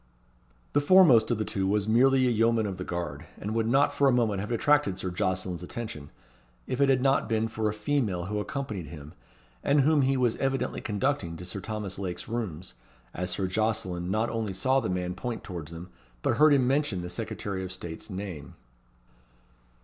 [0.73, 3.93] The foremost of the two was merely a yeoman of the guard, and would not
[3.93, 6.09] for a moment have attracted Sir Jocelyn's attention,
[6.65, 9.13] if it had not been for a female who accompanied him,
[9.63, 12.73] and whom he was evidently conducting to Sir Thomas Lake's rooms,
[13.13, 15.91] as Sir Jocelyn not only saw the man point towards them,
[16.23, 18.55] but heard him mention the Secretary of State's name.